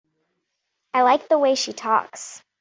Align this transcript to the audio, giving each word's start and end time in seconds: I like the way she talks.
I 0.95 1.03
like 1.03 1.27
the 1.27 1.37
way 1.37 1.53
she 1.53 1.73
talks. 1.73 2.41